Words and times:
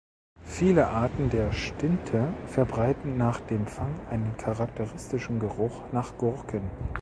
Viele 0.47 0.87
Arten 0.87 1.29
der 1.29 1.51
Stinte 1.51 2.33
verbreiten 2.47 3.17
nach 3.17 3.39
dem 3.39 3.67
Fang 3.67 3.93
einen 4.09 4.35
charakteristischen 4.35 5.39
Geruch 5.39 5.83
nach 5.91 6.17
Gurken. 6.17 6.63